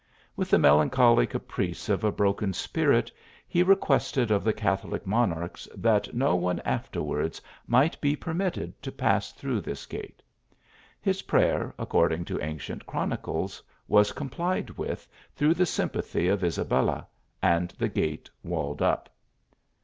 With 0.35 0.49
the 0.49 0.57
melancholy 0.57 1.27
ca 1.27 1.37
price 1.37 1.87
of 1.87 2.03
a 2.03 2.11
broken 2.11 2.53
spirit, 2.53 3.11
he 3.47 3.61
requested 3.61 4.31
of 4.31 4.43
the 4.43 4.51
Catho 4.51 4.89
lic 4.89 5.05
monarchs 5.05 5.67
that 5.75 6.11
no 6.11 6.35
one 6.35 6.59
afterwards 6.61 7.39
might 7.67 8.01
be 8.01 8.15
per 8.15 8.33
mitted 8.33 8.73
to 8.81 8.91
pass 8.91 9.31
through 9.31 9.61
this 9.61 9.85
gate. 9.85 10.23
His 10.99 11.21
prayer, 11.21 11.75
according 11.77 12.25
to 12.25 12.41
ancient 12.41 12.87
chronicles, 12.87 13.61
was 13.87 14.11
complied 14.11 14.71
with, 14.71 15.07
through 15.35 15.53
the 15.53 15.67
sympathy 15.67 16.27
of 16.29 16.43
Isabella, 16.43 17.05
and 17.39 17.69
the 17.77 17.87
gate 17.87 18.27
walled 18.41 18.81
up. 18.81 19.07